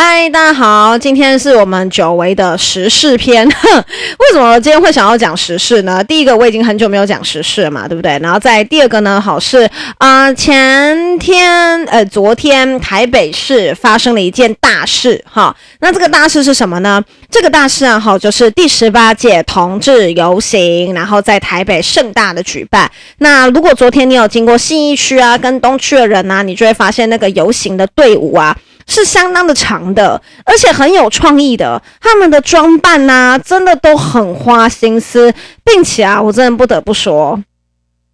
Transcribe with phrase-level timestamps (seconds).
[0.00, 3.44] 嗨，大家好，今天是我们久违的时事篇。
[3.50, 3.68] 哼，
[4.20, 6.04] 为什么今天会想要讲时事呢？
[6.04, 8.16] 第一个，我已经很久没有讲时事了嘛，对不对？
[8.20, 15.52] 然后在第二个呢，好是啊、前天呃，昨天台北市发生了一件大事哈。
[15.80, 17.02] 那这个大事是什么呢？
[17.28, 22.88] 这个大事啊，好就是第十八届同志游行，然后在台北盛大的举办。
[23.18, 28.56] 那如果昨天你有经过信义区啊跟东区的人啊，你就会发现那个游行的队伍啊。
[28.88, 31.80] 是相当的长的，而且很有创意的。
[32.00, 37.40] 他们的装扮呐、啊，真的都很花心思，并且啊，我真的不得不说，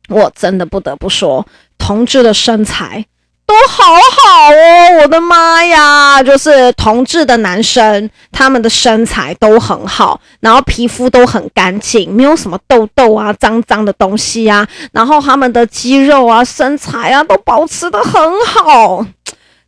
[0.08, 1.46] 我真的不得不说，
[1.78, 3.06] 同志的身材
[3.46, 5.02] 都好好哦！
[5.02, 19.06] 我的妈呀，就是同志的男生，他们的身材都很好，然后皮肤都很干净，没有什么痘痘啊、脏脏的东西啊，然后他们的肌肉啊、身材啊都保持得很好。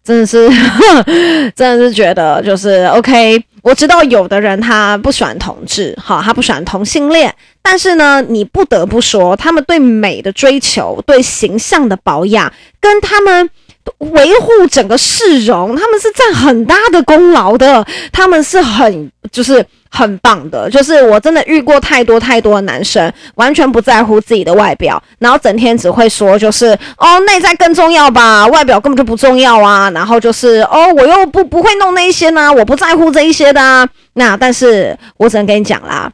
[0.06, 0.48] 真的是，
[1.56, 3.42] 真的是觉得就是 OK。
[3.62, 13.50] 我知道有的人他不喜欢同志，哈，他不喜欢同性恋，但是呢，你不得不说，他们对美的追求、对形象的保养，跟他们
[13.98, 17.84] 维护整个市容，他们是占很大的功劳的。
[18.12, 19.66] 他们是很就是。
[19.96, 26.66] 很棒的，就是我真的遇过太多太多的男生，完全不在乎自己的外表，然后整天只会说就是
[26.98, 33.88] 哦，内在更重要吧，外表根本就不重要啊，然后就是哦，我又不不会弄那一些呢，我不在乎这一些的啊。
[34.12, 36.12] 那但是我只能跟你讲啦，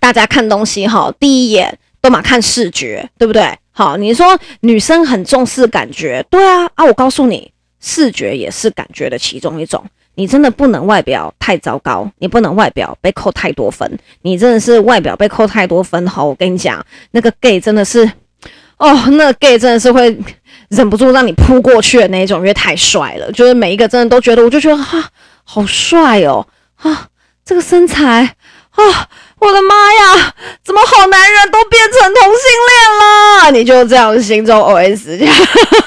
[0.00, 3.58] 大家看东西哈，第一眼都嘛看视觉，对不对？
[3.72, 9.84] 好，你说女生很重视感觉，对啊啊，我告诉你，视觉也是感觉的其中一种。
[10.14, 13.98] 你真的不能外表太糟糕，你不能外表被扣太多分。
[14.22, 18.04] 你真的是外表被扣太多分，好，我跟你讲，那个 gay 真的是，
[18.76, 20.16] 哦，那 gay 真的是会
[20.68, 23.30] 忍不住让你扑过去的那一种，因为太帅了。
[23.32, 25.08] 就是每一个真的都觉得，我就觉得哈、
[25.44, 26.46] 好帅哦，
[26.76, 27.08] 啊，
[27.44, 28.36] 这个身材。
[28.72, 29.06] 啊！
[29.42, 30.34] 我的妈呀！
[30.64, 33.50] 怎么好男人都变成同性恋了？
[33.50, 35.34] 你就这样心中 OS 这样。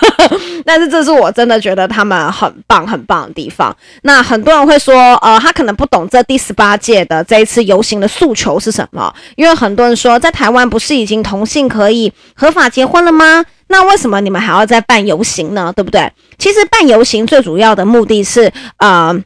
[0.66, 3.74] 但是这是我真的觉得他们很棒很棒的地方。
[4.02, 9.14] 那很多人会说，呃，他可能不懂这第十八届的这一次游行的诉求是什么？
[9.38, 13.46] 因为很多人说，在台湾不是已经同性可以合法结婚了吗？
[13.68, 15.72] 那为什么你们还要再办游行呢？
[15.74, 16.12] 对不对？
[16.38, 19.18] 其实办游行最主要的目的是，呃。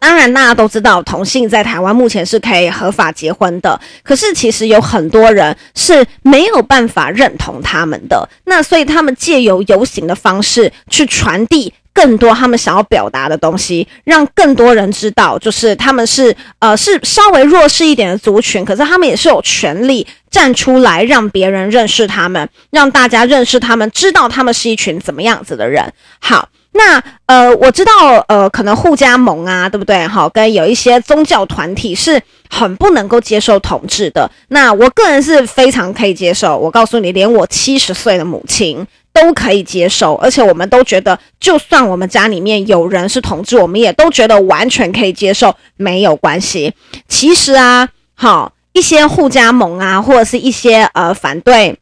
[0.00, 3.78] 当然，大家都知道同性在台湾目前是可以合法结婚的。
[4.02, 8.26] 可是，其实有很多人是没有办法认同他们的。
[8.46, 25.92] 那所以，他们借由游行的方式去传递更多他们想要表达的东西，让更多人知道，就是他们是呃是稍微弱势一点的族群，可是他们也是有权利站出来，让别人认识他们，让大家认识他们，知道他们是一群怎么样子的人。
[26.20, 26.48] 好。
[26.72, 27.92] 那呃，我知道
[28.28, 30.06] 呃，可能互加盟啊，对不对？
[30.06, 34.30] 好，跟有一些宗教团体是很不能够接受同志的。
[34.48, 36.56] 那我个人是非常可以接受。
[36.56, 46.72] 我告诉你，连我七十岁的母亲都可以接受，而且我们都觉得，就算我们家里面有人是同志，我们也都觉得完全可以接受，没有关系。
[47.08, 51.76] 其实啊，好，一些互加盟啊，或者是一些呃反对。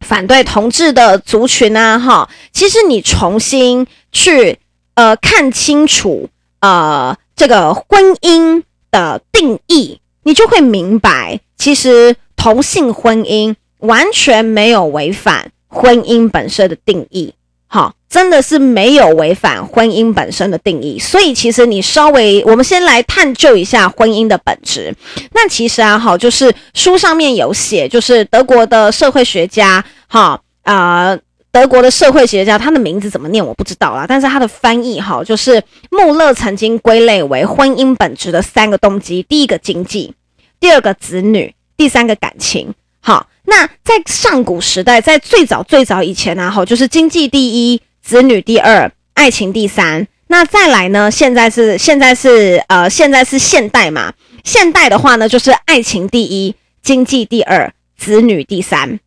[0.00, 4.58] 反对同志的族群啊，哈，其实你重新去
[4.94, 6.28] 呃看清楚
[6.60, 17.32] 呃这个婚姻的定义，你就会明白，其实同性婚姻完全没有违反婚姻本身的定义，
[17.68, 20.98] 哈，真的是没有违反婚姻本身的定义。
[20.98, 24.94] 所以其实你稍微，我们先来探究一下婚姻的本质。
[25.32, 29.84] 那其实啊，哈，就是书上面有写，就是德国的社会学家。
[30.08, 31.18] 哈啊、呃，
[31.52, 40.14] 德国的社会学家，他的名字怎么念我不知道啦，但是他的翻译哈，就是穆勒曾经归类为婚姻本质的三个动机：第一个经济，
[40.60, 42.72] 第二个子女，第三个感情。
[43.00, 50.06] 好，那在上古时代，在最早最早以前啊，哈，就是经济第一，子女第二，爱情第三。
[50.28, 51.10] 那再来呢？
[51.10, 54.12] 现在是现在是呃，现在是现代嘛？
[54.44, 59.00] 现代的话呢，就是爱情第一，经济第二，子女第三。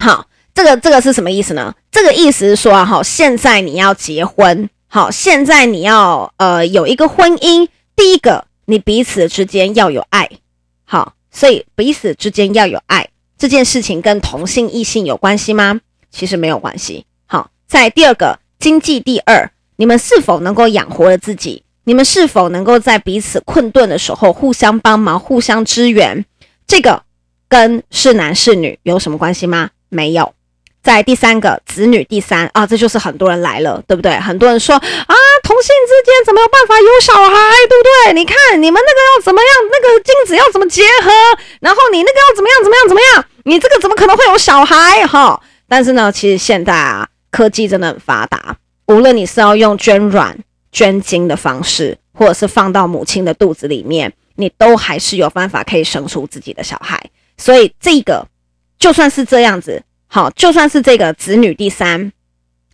[0.00, 0.26] 好，
[0.58, 1.72] 这个这个是什么意思呢？
[1.88, 10.28] 这个意思是说啊，好，现在你要结婚，好，现在你要呃有一个婚姻，第一个你彼此之间要有爱，
[10.84, 13.08] 好，所以彼此之间要有爱，
[13.38, 15.80] 这件事情跟同性异性有关系吗？
[16.10, 17.06] 其实没有关系。
[17.26, 21.62] 好，在第二个经济第二，你们是否能够养活了自己？
[21.84, 26.24] 你们是否能够在彼此困顿的时候互相帮忙、互相支援？
[26.66, 27.04] 这个
[27.48, 29.70] 跟是男是女有什么关系吗？
[29.88, 30.34] 没有。
[30.88, 34.18] 在第三个子女第三啊，这就是很多人来了，对不对？
[34.18, 37.28] 很多人说啊，同性之间怎么有办法有小孩，
[37.68, 38.14] 对不对？
[38.14, 41.10] 你看你们那个要怎么样，那个精子要怎么结合，
[41.60, 45.06] 然后你那个要怎么样怎么样怎么样，你这个怎么可能会有小孩？
[45.06, 45.38] 哈，
[45.68, 48.56] 但是呢，其实现在啊，科技真的很发达，
[48.86, 50.38] 无论你是要用捐卵、
[50.72, 56.98] 捐精的方式，或者是放到母亲的肚子里面，你都还是有办法可以生出自己的小孩。
[57.36, 58.26] 所以这个
[58.78, 59.82] 就算是这样子。
[60.08, 62.10] 好，就算是这个子女第三，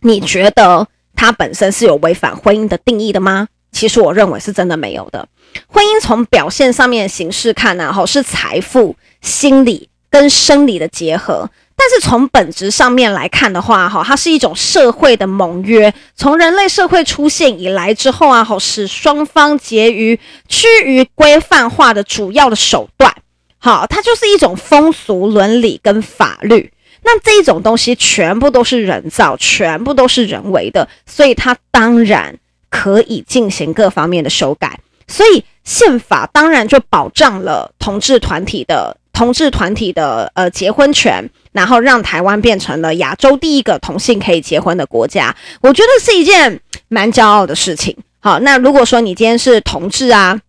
[0.01, 0.87] 你觉得
[1.17, 3.49] 它本身是有违反婚姻的定义的吗？
[3.73, 5.27] 其实我认为是真的没有的。
[5.67, 11.51] 婚姻从表现上面的形式看呢，哈，是财富、心理跟生理的结合。
[11.77, 15.93] 但是从本质上面来看的话，哈，它是一种社会的盟约。
[16.15, 23.13] 从人类社会出现以来之后啊，哈，使双方结于趋于规范化的主要的手段。
[23.59, 26.73] 好，它就是一种风俗伦理跟法律。
[27.06, 32.35] 那这种东西全部都是人造，全部都是人为的，所以它当然
[32.71, 34.81] 可以进行各方面的修改。
[35.06, 45.37] 所以宪法当然就保障了同志团体的同志团体的呃结婚权，然后让台湾变成了亚洲第一个同性可以结婚的国家。
[45.61, 46.59] 我觉得是一件
[46.89, 47.95] 蛮骄傲的事情。
[48.21, 50.41] 好，那如果说你今天是同志啊，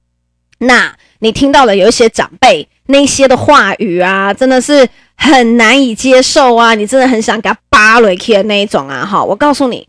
[0.60, 4.88] 那你听到了有一些长辈那些的话语啊，真的是。
[5.18, 6.76] 很难以接受啊！
[6.76, 9.06] 你真的很想给他扒雷去的那一种啊！
[9.06, 9.88] 哈，我告诉你，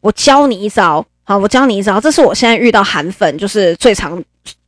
[0.00, 4.22] 我教你一招，好，我教你一招，这是我现在遇到韩粉就是最常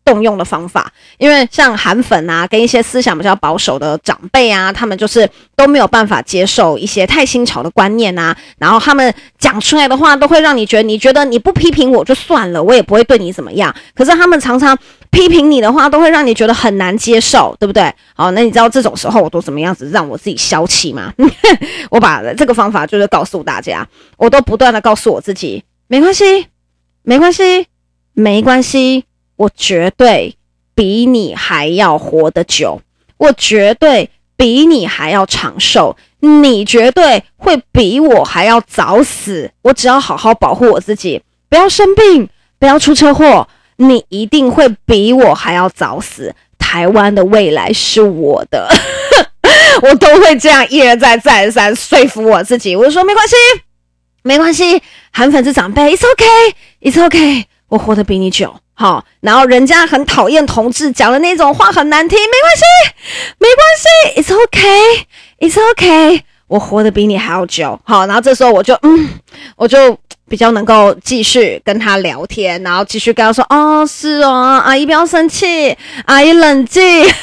[0.05, 0.93] 动用的方法。
[1.17, 13.75] 因为像韩粉啊，跟一些思想比较保守的长辈啊，他们就是都没有办法接受一些太新潮的观念啊，然后他们讲出来的话都会让你觉得，你觉得你不批评我就算了，我也不会对你怎么样。
[13.95, 14.77] 可是他们常常。
[15.11, 17.93] 批评你的话都会让你觉得很难接受，对不对？
[18.15, 21.13] 好，那你知道这种时候我都怎么样子让我自己消气吗？
[21.91, 23.87] 我把这个方法就是告诉大家，
[24.17, 26.47] 我都不断的告诉我自己，没关系，
[27.03, 27.67] 没关系，
[28.13, 29.05] 没关系，
[29.37, 30.37] 我绝对
[30.75, 32.81] 比你还要活得久，
[33.17, 42.29] 我绝对比你还要长寿，你绝对会比我还要早死，我只要好好保护我自己，不要生病，
[42.61, 43.49] 不要出车祸。
[43.81, 46.35] 你一定会比我还要早死。
[46.59, 48.69] 台湾的未来是我的，
[49.83, 52.77] 我都会这样一而再再而三说服我自己。
[52.77, 53.35] 我就说没关系，
[54.23, 54.81] 没关系，
[55.11, 58.55] 韩粉是长辈，It's ok，it's ok，我活得比你久。
[58.75, 62.63] 好，然后人家很讨厌同志讲的那种话很难听，没关系，
[63.39, 67.81] 没关系，It's ok，it's ok，我活得比你还要久。
[67.85, 69.09] 好，然后这时候我就嗯，
[69.57, 69.99] 我就。
[70.31, 77.05] 比较能够继续跟他聊天，然后继续跟他说：“哦，是哦，阿姨不要生气，阿姨冷静。”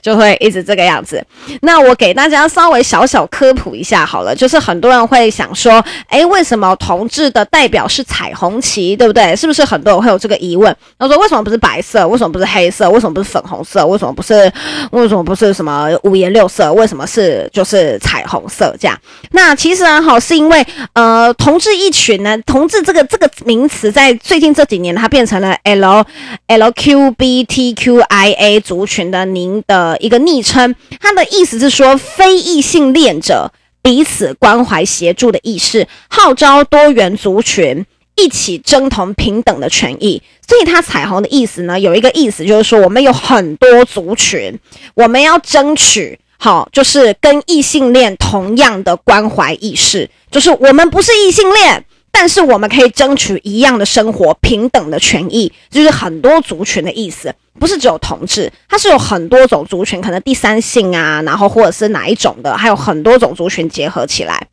[0.00, 1.22] 就会一直这个样子。
[1.60, 9.36] 那我给大家稍微小小科普一下好了，就是很多人会想说：“诶，为什么同志的代表是彩虹旗，对不对？
[9.36, 10.74] 是不是很多人会有这个疑问？
[10.98, 12.08] 他说：为什么不是白色？
[12.08, 12.88] 为什么不是黑色？
[12.88, 13.86] 为什么不是粉红色？
[13.86, 14.50] 为什么不是？
[14.92, 16.72] 为什么不是什么五颜六色？
[16.72, 18.98] 为什么是就是彩虹色这样？
[19.32, 21.89] 那其实啊，好，是因为呃，同志一。
[21.90, 26.06] 群呢，同志这个这个名词在最近这几年，它变成了 L
[26.46, 30.74] L Q B T Q I A 族群的您的一个昵称。
[31.00, 37.84] 它的意思是说，非异性恋者彼此关怀协助的意识，号召多元族群
[38.16, 40.22] 一起争同平等的权益。
[40.46, 44.58] 所以，它彩虹的意思呢，有一个意思就是说，我们有很多族群，
[44.94, 51.84] 我们要争取好，就是跟异性恋同样的关怀意识，就是我们不是异性恋。
[52.12, 64.48] 但是我们可以争取一样的生活，平等的权益，就是很多族群的意思，不是只有同志，它是有很多种族群，可能第三性啊，然后或者是哪一种的，还有很多种族群结合起来。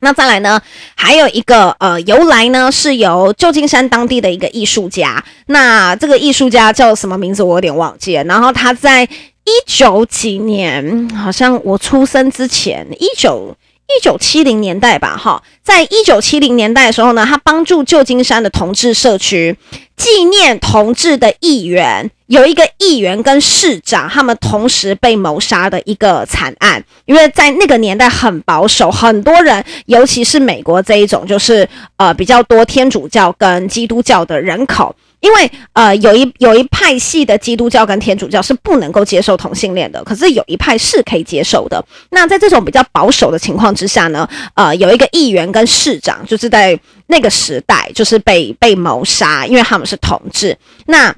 [0.00, 0.60] 那再来呢，
[0.96, 13.54] 还有一个呃由来呢，是由旧金山当地的一个艺术家，那这个艺术家叫什么名字我有点忘记了，然后他在一九几年，好像我出生之前，一九。
[13.88, 19.56] 一九七零年代吧，哈，在一九七零年代的时候呢，他帮助旧金山的同志社区
[19.96, 26.84] 纪念同志的议员，有一个议员跟市长，他们同时被谋杀的一个惨案。
[27.06, 31.66] 因为在那个年代很保守，很多人，尤其是美国这一种，就是
[31.96, 34.94] 呃比较多天主教跟基督教的人口。
[35.20, 41.84] 因为呃，有一有一派系的基督教跟天主教是不能够接受同性恋的，可是有一派是可以接受的。
[42.10, 50.56] 那在这种比较保守的情况之下呢，呃，有一个议员跟市长就是在那个时代就是被被谋杀，因为他们是同志。
[50.86, 51.14] 那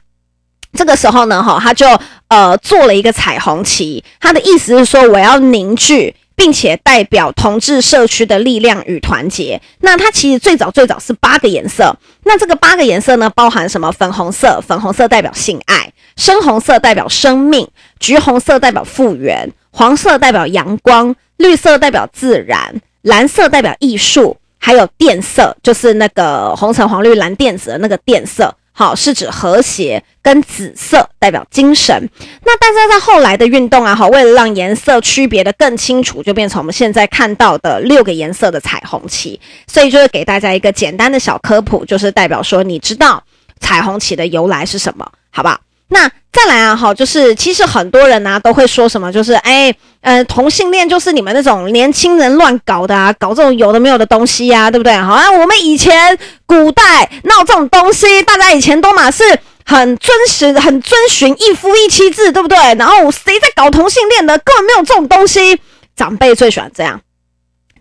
[0.72, 1.86] 这个时候呢，哈，他就
[2.28, 6.14] 呃做了一个彩虹旗，他的意思是说我要凝聚。
[6.40, 9.60] 并且代表同志社区的力量与团结。
[9.80, 11.94] 那它其实最早最早是八个颜色。
[12.24, 13.92] 那这个八个颜色呢，包含什么？
[13.92, 17.66] 粉红色，粉红色代表性爱；深红色代表生命；
[17.98, 28.56] 橘红色代表复原；黄色代表阳光；绿色代表自然；蓝色代表艺术；还有电色，就是那个红橙黄绿蓝靛紫的那个靛色。
[28.80, 32.08] 好，是指和谐，跟紫色代表精神。
[32.46, 39.38] 那但是在后来的运动啊，好，为了让颜色区别的更清楚，就变成我们现在看到的六个颜色的彩虹旗。
[39.66, 43.22] 所以就是给大家一个简单的小科普，就是代表说，你知道
[43.60, 45.60] 彩虹旗的由来是什么，好不好？
[45.88, 54.96] 那再来啊，哈，就是其实很多人呢、啊、都会说什么，就是哎，呃，同性恋就是你们那种年轻人乱搞的啊，搞这种有的没有的东西呀、对不对？
[54.96, 59.24] 好啊，我们以前古代闹这种东西，大家以前都嘛是
[59.64, 62.56] 很遵循、很遵循一夫一妻制，对不对？
[62.76, 65.60] 然后谁在搞同性恋的，根本没有这种东西。
[65.96, 67.00] 长辈最喜欢这样，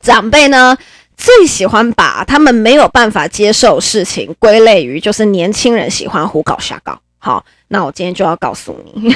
[0.02, 0.76] 长辈呢
[1.16, 7.00] 最喜欢把他们没有办法接受事情归类于就是年轻人喜欢胡搞瞎搞。
[7.20, 9.16] 好，那我今天就要告诉你，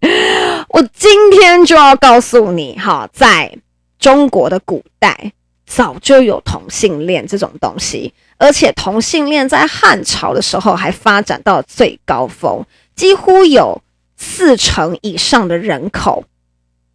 [0.70, 3.58] 我今天就要告诉你，哈，在
[3.98, 5.32] 中国的古代
[5.66, 12.64] 早就有同性恋这种东西，而且同性恋在汉朝的时候还发展到最高峰，
[12.96, 13.82] 几乎有
[14.16, 16.24] 四成以上的人口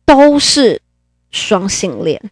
[0.08, 0.82] 都是
[1.30, 2.32] 双性恋，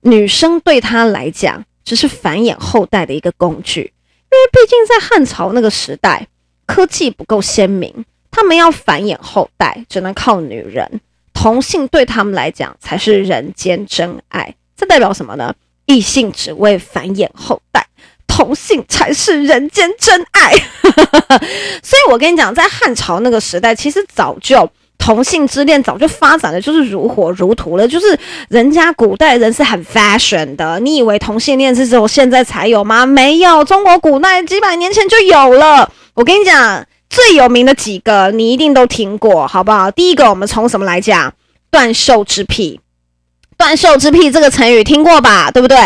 [0.00, 6.26] 女生对他来讲只是繁衍后代的一个工具，因为毕竟在汉朝那个时代。
[6.70, 11.00] 科技不够鲜明，他们要繁衍后代，只能靠女人。
[11.34, 14.54] 同性对他们来讲才是人间真爱。
[14.76, 15.52] 这代表什么呢？
[15.86, 17.84] 异性只为繁衍后代，
[18.28, 20.52] 同性才是人间真爱。
[21.82, 27.88] 所以我跟你讲，在汉朝那个时代，其实早就同性之恋早就发展的就是如火如荼了。
[27.88, 28.16] 就是
[28.48, 33.04] 人家古代人是很 fashion 的，你以为同性恋是只有现在才有吗？
[33.04, 35.90] 没有，中国古代几百年前就有了。
[36.20, 39.90] 我跟你讲，最有名的几个你一定都听过，好不好？
[39.90, 41.32] 第一个，我们从什么来讲？
[41.70, 42.78] 断袖之癖。
[43.56, 45.50] 断袖之癖这个成语听过吧？
[45.50, 45.78] 对不对？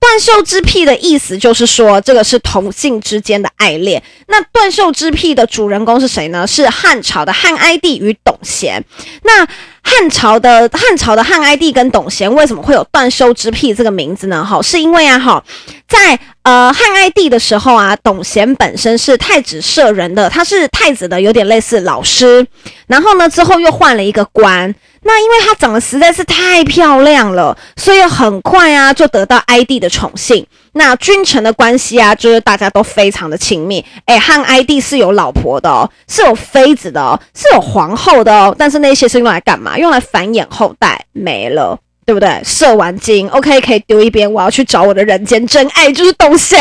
[0.00, 4.02] 断袖之癖的意思就是说，这个是同性之间的爱恋。
[4.28, 6.46] 那断袖之癖的主人公是谁呢？
[6.46, 8.82] 是汉朝的汉哀帝与董贤。
[9.24, 9.46] 那
[9.82, 14.44] 汉朝的汉朝的汉哀帝跟董贤为什么会有断袖之癖这个名字呢？
[14.44, 15.42] 好，是因为啊，哈，
[15.88, 22.46] 在呃汉哀帝的时候啊，董贤本身是太子舍人的，他是太子的有点类似老师。
[22.86, 24.74] 然后呢，之后又换了一个官。
[25.04, 30.46] 那因为她长得实在是太漂亮了，所以很快啊就得到哀帝的宠幸。
[30.74, 33.84] 那君臣的关系啊，就是大家都非常的亲密。
[34.06, 38.54] 诶，汉哀帝是有老婆的哦，是有妃子的哦，是有皇后的哦。
[38.58, 39.76] 但是那些是用来干嘛？
[39.78, 42.40] 用来繁衍后代，没了，对不对？
[42.42, 44.32] 射完精，OK，可以丢一边。
[44.32, 46.58] 我要去找我的人间真爱，就是董贤。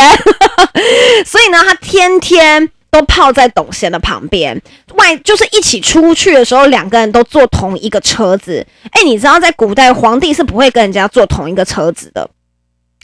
[1.26, 4.62] 所以呢，他天天都泡在董贤的旁边，
[4.96, 8.66] 外就是一起出去的时候，两个人都坐同一个车子。
[8.92, 12.30] 诶，你知道在古代，皇帝是不会跟人家坐同一个车子的。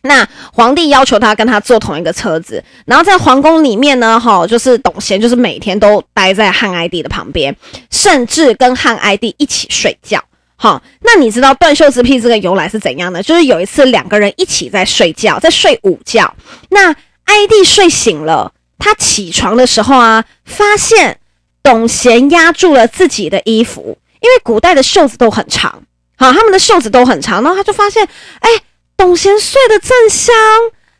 [0.04, 7.54] 那皇帝要求他跟他坐同一个车子，然后在皇宫里面呢，哈，就是董贤就是每天都待在汉哀帝的旁边，
[7.89, 10.24] 甚至跟汉哀帝一起睡觉。
[10.56, 13.22] 好，那你知道断袖之癖这个由来是怎样呢？
[13.22, 16.34] 就是有一次两个人一起在睡觉，在睡午觉，
[16.70, 16.92] 那
[17.25, 21.20] 哀帝睡醒了，他起床的时候啊，发现
[21.62, 25.84] 董贤压住了自己的衣服，因为古代的袖子都很长，
[26.18, 28.08] 好，他们的袖子都很长，然后他就发现，
[28.39, 28.50] 哎。
[28.98, 30.36] 董贤睡得正香，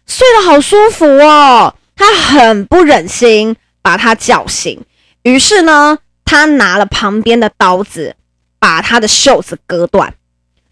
[0.06, 1.74] 睡得好舒服哦。
[1.96, 4.80] 他很不忍心把他叫醒，
[5.24, 8.16] 于是呢，他拿了旁边的刀子，
[8.60, 10.14] 把他的袖子割断。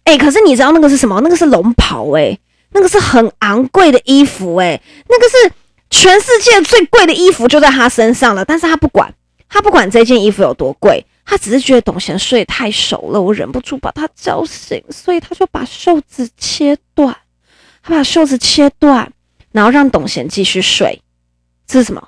[0.04, 1.20] 哎，可是你知道那个是什么？
[1.22, 2.38] 那个是龙袍哎，
[2.74, 4.80] 那个是很昂贵的衣服哎，
[5.10, 5.52] 那个是
[5.90, 8.46] 全世界最贵的衣服就在他身上了。
[8.46, 9.12] 但是他不管，
[9.50, 11.04] 他不管这件衣服有多贵。
[11.26, 17.16] 他只是觉得董贤睡太熟了，我忍不住把他叫醒，所以他就把袖子切断。
[17.84, 19.12] 他把袖子切断，
[19.52, 21.02] 然后让董贤继续睡。
[21.68, 22.08] 这是什么？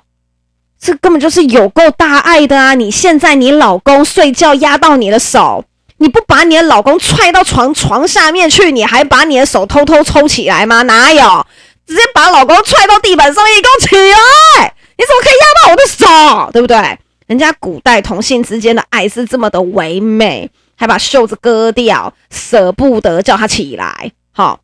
[0.80, 2.74] 这根本就是有够大爱的啊！
[2.74, 5.64] 你现在你老公睡觉压到你的手，
[5.96, 10.82] 你不把你的老公踹到床床下面去，你还把你的手偷偷抽起来吗？
[10.82, 11.46] 哪有？
[11.86, 14.74] 直接把老公踹到地板上面，一起起来！
[14.96, 16.52] 你怎么可以压到我的手？
[16.52, 16.98] 对不对？
[17.28, 24.10] 人家古代同性之间的爱是这么的唯美，还把袖子割掉，舍不得叫他起来。
[24.32, 24.60] 好，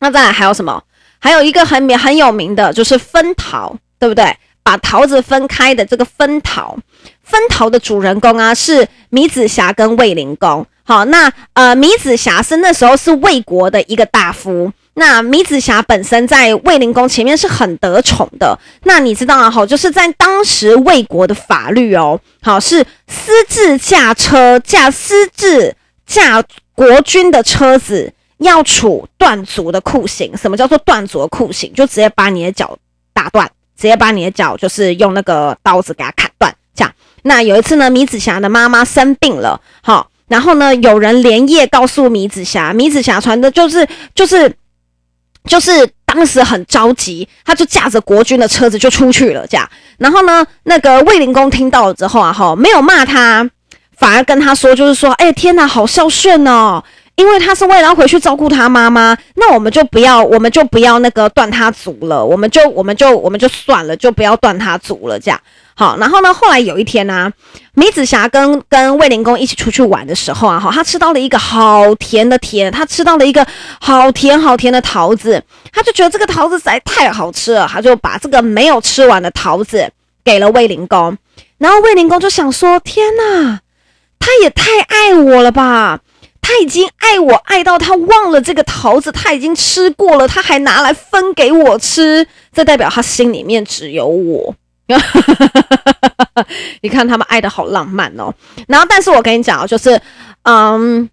[0.00, 0.82] 那再来还有什么？
[1.20, 4.36] 还有一个很很有名的，就是分桃，对不对？
[4.64, 6.76] 把桃子分开的这个分桃，
[7.22, 10.66] 分桃的主人公啊是米子霞跟卫灵公。
[10.82, 14.72] 好，那呃，米子霞是那时候是魏国的一个大夫。
[14.94, 18.58] 那米子瑕本身在卫灵公前面是很得宠的。
[18.84, 19.50] 那你知道啊？
[19.50, 25.74] 好，就是在当时魏国的法律哦，好是私自驾车驾私自
[26.06, 26.42] 驾
[26.74, 30.36] 国君的车子要处断足的酷刑。
[30.36, 31.72] 什么叫做断足的酷刑？
[31.74, 32.76] 就直接把你的脚
[33.12, 33.50] 打断。
[33.74, 36.94] 直接把你的脚就是用那个刀子给它砍断，这样。
[37.22, 43.84] 那有一次呢，米子瑕的妈妈生病了，好，然后呢，有人连夜告诉米子瑕，米子瑕传的就是
[44.14, 44.54] 就是
[45.44, 49.68] 就是当时很着急，他就驾着国君的车子就出去了，这样。
[49.98, 53.48] 然后呢，那个卫灵公听到了之后啊，哈，没有骂他，
[53.96, 56.82] 反而跟他说，就是说，哎，天哪，好孝顺哦。
[57.14, 65.38] 因为他是为了要回去照顾他妈妈，那我们就不要，我们就不要那个断他足了，我们就，我们就，我们就算了，就不要断他足了，这样
[65.74, 65.96] 好。
[65.98, 67.32] 然后呢，后来有一天呢、啊，
[67.76, 73.46] 芈子霞跟跟卫灵公一起出去玩的时候啊，哈，他吃到了一个好甜的甜，他吃到了一个
[73.80, 79.90] 好甜好甜的桃子，他就觉得这个桃子实在太好吃了，他就把这个没有吃完的桃子
[80.24, 81.16] 给了卫灵公，
[81.58, 83.60] 然后卫灵公就想说：天哪，
[84.18, 86.00] 他也太爱我了吧！
[86.44, 94.54] 他已经爱我爱到他忘了这个桃子，他已经吃过了，他还拿来分给我吃，这代表他心里面只有我。
[96.82, 98.32] 你看他们爱的好浪漫哦。
[98.68, 100.00] 然后，但是我跟你讲，就是，
[100.42, 101.08] 嗯。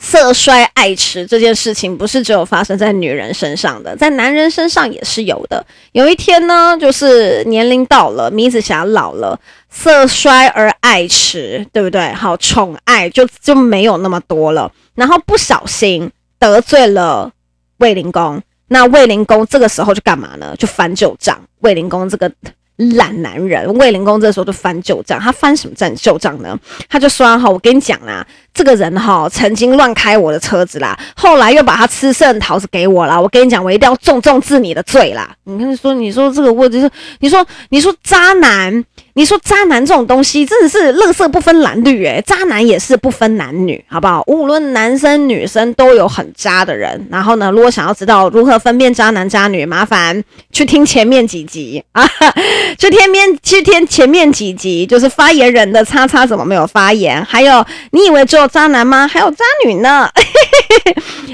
[0.00, 5.66] 色衰爱弛这件事情不是只有发生在女人身上的，在男人身上也是有的。
[5.90, 9.36] 有一天呢，就是年龄到了，米子霞老了，
[9.68, 12.12] 色衰而爱弛，对不对？
[12.12, 14.70] 好，宠爱就就没有那么多了。
[14.94, 17.32] 然后不小心得罪了
[17.78, 20.54] 卫灵公，那卫灵公这个时候就干嘛呢？
[20.56, 21.36] 就翻旧账。
[21.62, 22.30] 卫灵公这个。
[22.78, 26.58] 懒男人卫灵公这时候就翻旧账，他翻什么账旧账呢？
[26.88, 33.20] 他就说哈，我跟你讲啦，这个人哈曾经乱开我的车子啦，后来又把他吃剩桃子给我啦。
[33.20, 35.30] 我跟你讲，我一定要重重治你的罪啦。
[35.44, 38.84] 你看说，你说这个问题是，你说你说渣男。
[39.14, 44.22] 你说渣男这种东西真的是乐色不分蓝绿诶，渣男也是不分男女，好不好？
[44.28, 47.04] 无论男生女生都有很渣的人。
[47.10, 52.08] 然后呢，如果想要知道如何分辨渣男渣女，麻烦去听前面几集啊，
[52.78, 57.24] 去听面去听前面几集，就是发言人的叉叉怎么没有发言？
[57.24, 59.06] 还有你以为只有渣男吗？
[59.06, 59.30] 还有？
[59.30, 60.10] 渣女呢。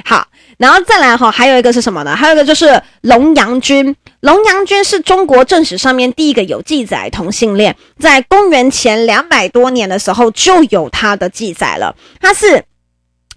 [0.04, 0.26] 好。
[0.56, 1.58] 然后再来哈，还有？
[1.58, 2.14] 一个是什么呢？
[2.14, 2.34] 还有？
[2.34, 3.94] 一个就是龙阳君。
[4.20, 6.62] 龙阳君是中国正史上面第一个有？
[6.62, 10.88] 记载同性恋，在公元前两百多年的时候就有？
[10.90, 11.94] 他的记载了。
[12.20, 12.64] 他是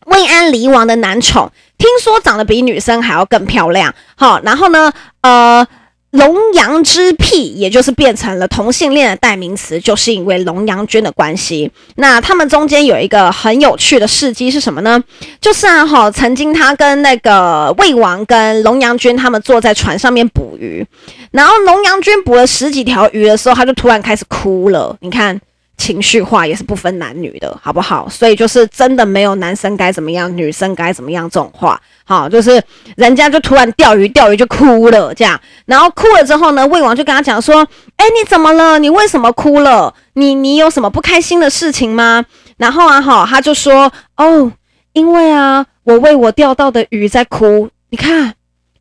[0.05, 3.93] 魏安离王的男宠，听说长得比女生还要更漂亮。
[4.15, 5.67] 好，然后呢，呃。
[6.11, 11.69] 龙阳之癖，也就是变成了同性恋的代名词，就是因为龙阳君的关系。
[11.95, 15.03] 那他们中间有一个很有趣的事迹是什么呢？
[15.41, 20.85] 就是啊，哈，曾经他跟那个魏王跟龙阳君他们坐在船上面捕鱼，
[21.31, 24.95] 然后龙阳君捕了十几条鱼的时候，他就突然开始哭了。
[25.01, 25.39] 你看。
[25.77, 28.09] 情绪化也是不分男女的，好不好？
[28.09, 32.61] 所以就是真的没有男生该怎么样，女生该怎么样这种话，好，就是
[32.95, 37.65] 人家就突然钓鱼，钓鱼就哭了这样，然后哭了之后呢，魏王就跟他讲说
[37.97, 38.79] ：“哎，你怎么了？
[38.79, 39.93] 你为什么哭了？
[40.13, 42.25] 你你有什么不开心的事情吗？”
[42.57, 44.51] 然后啊，好，他就说：“哦，
[44.93, 47.69] 因为啊，我为我钓到的鱼在哭。
[47.91, 48.33] 你看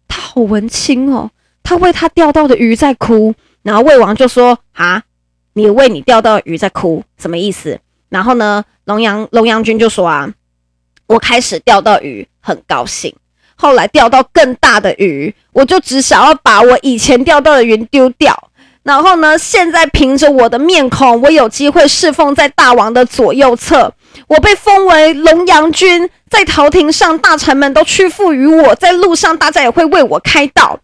[0.08, 1.30] 他好文青哦，
[1.62, 5.02] 他为他钓到的鱼在哭。”然后魏王就说：“啊。”
[5.56, 7.80] 你为你钓到鱼在哭，什么意思？
[8.10, 10.30] 然后呢，龙阳龙阳君就说啊，
[11.06, 13.16] 我开始钓到鱼很高兴，
[13.54, 18.50] 后来钓到更大的鱼，我就只想要把我以前钓到的鱼丢掉。
[18.82, 23.90] 然后呢，现在凭着我的面孔，我有机会侍奉在大王的左右侧，
[24.28, 30.78] 我被封为龙阳君，在朝廷上大臣们都屈服于我，在路上大家也会为我开道。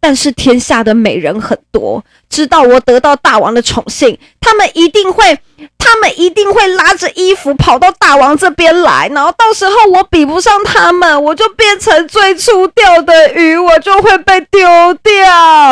[0.00, 5.38] 但是天下的美人很多，知道我得到大王的宠幸，他们一定会，
[5.76, 15.20] 他们一定会拉着衣服跑到大王这边来，然后到时候我比不上他们，我就变成最初钓的鱼，我就会被丢掉。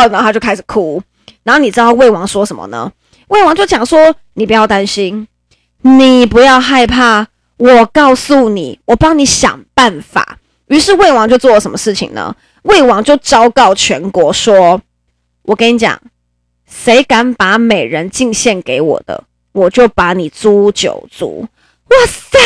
[0.09, 1.01] 然后他就开始哭。
[1.45, 2.91] 然后你知道魏王说什么呢？
[3.29, 5.29] 魏王就讲说：“你不要担心，
[5.83, 7.27] 你不要害怕，
[7.59, 12.35] 我告诉你，我帮你想办法。”于是魏王就做了什么事情呢？
[12.66, 14.83] 魏王就昭告全国说
[15.42, 16.00] ：“我跟你讲，
[16.68, 21.46] 谁敢把美人进献给我的，我就把你诛九族。
[21.88, 22.38] 哇塞，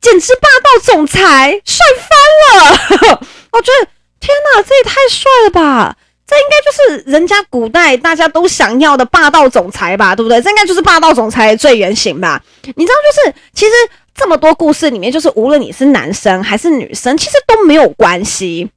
[0.00, 3.26] 简直霸道总裁，帅翻了！
[3.52, 5.96] 我觉得天哪，这也太帅了吧！
[6.26, 10.42] 这应该就是人家古代大家都想要的霸道总裁吧，对不对？
[10.42, 12.42] 这应该就是霸道总裁的最原型吧？
[12.74, 13.72] 你知道，就是其实
[14.14, 18.68] 这么多故事里面，就是无论你是男生还是女生，其实都没有关系。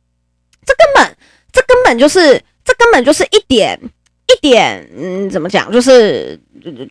[0.65, 1.17] 这根本，
[1.51, 3.79] 这根本就是，这根本就是一点
[4.27, 5.71] 一点，嗯，怎么讲？
[5.71, 6.39] 就是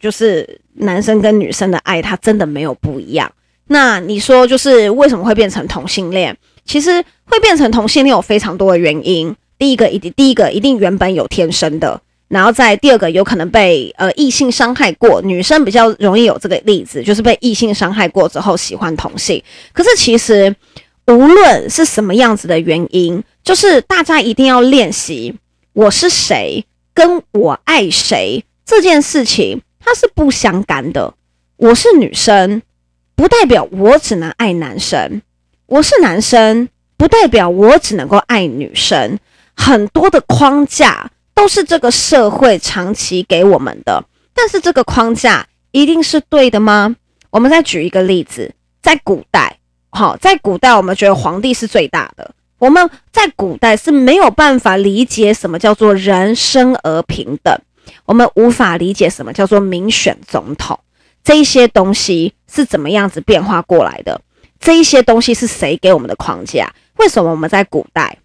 [0.00, 3.30] 就是男生跟女生的爱，它真的没有不一样。
[3.68, 6.36] 那你说，就是为什么会变成同性恋？
[6.64, 9.34] 其实会变成同性恋有非常多的原因。
[9.58, 19.42] 第一个一定，第一个一定原本有天生的，然后再第二个有可能被呃异性伤害过，女生比较容易有这个例子，就是被异性伤害过之后喜欢同性。
[19.72, 20.54] 可是其实
[21.06, 25.36] 无论是什么样子的原因，就是大家一定要练习
[25.72, 31.14] 我是谁，跟我爱谁这件事情，它是不相干的。
[31.56, 32.62] 我是女生，
[33.14, 35.20] 不代表我只能爱男生；
[35.66, 39.18] 我是男生，不代表我只能够爱女生。
[39.56, 46.96] 很多的框架都是这个社会长期给我们的，但是这个框架一定是对的吗？
[47.30, 49.58] 我们再举一个例子，在古代，
[49.90, 57.58] 好，在古代我们觉得皇帝是最大的，我们在古代是没有办法理解什么叫做人生而平等，
[58.04, 60.78] 我们无法理解什么叫做民选总统，
[61.24, 64.20] 这一些东西是怎么样子变化过来的？
[64.60, 66.70] 这一些东西是谁给我们的框架？
[66.98, 68.18] 为什么我们在古代？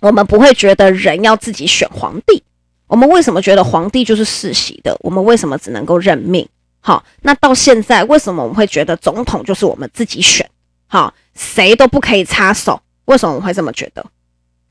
[0.00, 2.40] 我们不会觉得人要自己选皇帝，
[2.86, 4.96] 我们为什么觉得皇帝就是世袭的？
[5.00, 6.48] 我们为什么只能够认命？
[6.78, 10.48] 好，那到现在为什么我们会觉得总统就是我们自己选？
[10.86, 12.80] 好，谁都不可以插手？
[13.06, 14.04] 为什么我会这么觉得？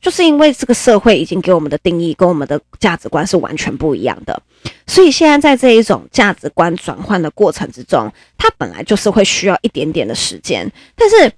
[0.01, 4.39] 就是因为这个社会已经给我们的定义跟我们的价值观是完全不一样的，
[4.87, 11.31] 所以现在在这一种价值观转换的过程之中，它本来就是会需要一点点的时间，但是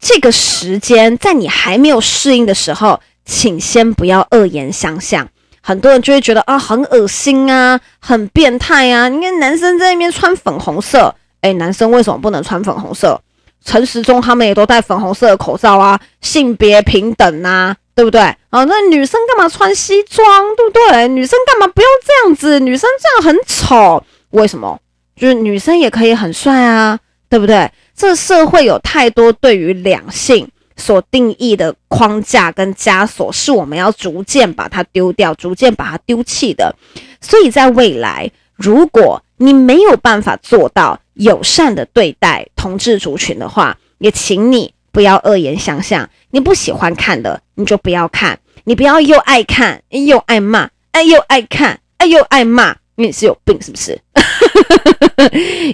[0.00, 3.00] 这个时间在你还没有适应的时候。
[3.28, 5.28] 请先不要恶言相向，
[5.60, 9.08] 很多人就会觉得啊，很恶心啊，很变态啊。
[9.08, 13.20] 你看男生在那边穿粉红色，诶，男生为什么不能穿粉红色？
[13.66, 18.20] 陈时中他们也都戴粉红色的口罩啊，性别平等啊，对不对？
[18.20, 20.24] 啊，那女生干嘛穿西装，
[20.56, 21.08] 对不对？
[21.08, 22.58] 女生干嘛不要这样子？
[22.60, 24.80] 女生这样很丑，为什么？
[25.16, 26.98] 就是女生也可以很帅啊，
[27.28, 27.70] 对不对？
[27.94, 30.48] 这社会有太多对于两性。
[30.78, 36.76] 所定义的框架跟枷锁，是我们要逐渐把它丢掉，逐渐把它丢弃的。
[37.18, 46.08] 所以在未来，如果你没有办法做到友善的对待同志族群的话，也请你不要恶言相向。
[46.30, 48.38] 你不喜欢看的，你就不要看。
[48.64, 54.00] 你不要又爱看又爱骂，哎又爱看哎又爱骂，你是有病是不是？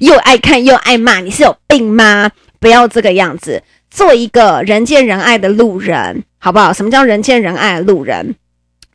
[0.01, 2.31] 又爱看又爱骂，你是有病吗？
[2.61, 3.63] 不要这个样子。
[3.91, 6.73] 做一个人见人爱的路人，好不好？
[6.73, 8.35] 什么叫人见人爱的路人？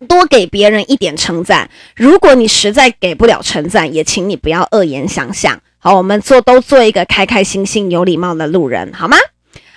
[0.07, 1.69] 多给别人一点称赞。
[1.95, 5.59] 如果你实在给不了称赞，也请你不要恶言相向。
[5.79, 9.17] 好，我们做都做一个开开心心、有礼貌的路人，好吗？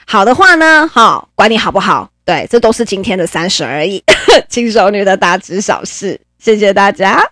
[0.07, 2.11] 好的话呢，好，管你好不好？
[2.25, 4.03] 对，这都是今天的三十而已，
[4.49, 6.21] 轻熟女的大知小事。
[6.39, 7.23] 谢谢大家。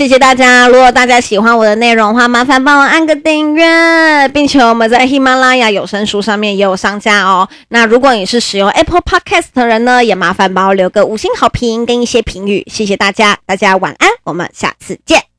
[0.00, 0.66] 谢谢大家！
[0.66, 7.46] 如果大家喜欢我的内容的话，麻烦帮我按个订阅，并且我们在喜马拉雅有声书上面也有上架哦。
[7.68, 13.36] 那如果你是使用 Apple Podcast 的人呢，也麻烦帮我留个五星好评跟一些评语，谢谢大家！
[13.44, 15.29] 大家晚安，我们下次见。